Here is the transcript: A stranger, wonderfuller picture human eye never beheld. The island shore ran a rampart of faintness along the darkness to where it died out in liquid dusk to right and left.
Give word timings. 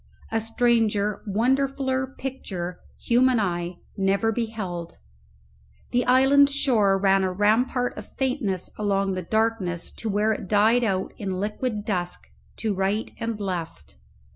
A 0.31 0.41
stranger, 0.41 1.21
wonderfuller 1.27 2.17
picture 2.17 2.79
human 3.05 3.39
eye 3.39 3.75
never 3.95 4.31
beheld. 4.31 4.97
The 5.91 6.07
island 6.07 6.49
shore 6.49 6.97
ran 6.97 7.23
a 7.23 7.31
rampart 7.31 7.95
of 7.99 8.11
faintness 8.17 8.71
along 8.79 9.13
the 9.13 9.21
darkness 9.21 9.91
to 9.91 10.09
where 10.09 10.31
it 10.31 10.47
died 10.47 10.83
out 10.83 11.13
in 11.19 11.39
liquid 11.39 11.85
dusk 11.85 12.31
to 12.55 12.73
right 12.73 13.11
and 13.19 13.39
left. 13.39 13.97